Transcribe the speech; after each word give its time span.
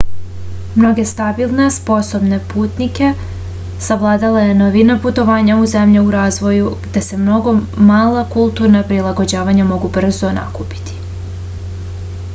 mnoge 0.75 1.03
stabilne 1.07 1.65
sposobne 1.75 2.37
putnike 2.53 3.09
savladala 3.87 4.41
je 4.45 4.55
novina 4.61 4.95
putovanja 5.03 5.57
u 5.65 5.69
zemlje 5.73 6.01
u 6.07 6.09
razvoju 6.17 6.71
gde 6.87 7.03
se 7.09 7.19
mnoga 7.23 7.53
mala 7.91 8.23
kulturna 8.37 8.81
prilagođavanja 8.93 9.69
mogu 9.75 9.93
brzo 9.99 10.33
nakupiti 10.39 10.99